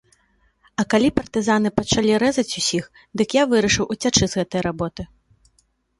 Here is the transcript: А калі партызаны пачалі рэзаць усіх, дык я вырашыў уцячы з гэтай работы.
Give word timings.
А 0.83 0.85
калі 0.93 1.09
партызаны 1.17 1.69
пачалі 1.79 2.17
рэзаць 2.23 2.57
усіх, 2.61 2.83
дык 3.21 3.29
я 3.41 3.47
вырашыў 3.53 3.85
уцячы 3.97 4.25
з 4.27 4.33
гэтай 4.41 4.61
работы. 4.69 5.01